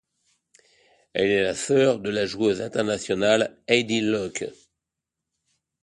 Elle 1.13 1.27
est 1.29 1.43
la 1.43 1.53
sœur 1.53 1.99
de 1.99 2.09
la 2.09 2.25
joueuse 2.25 2.63
internationale 2.63 3.61
Heidi 3.67 4.01
Løke. 4.01 4.47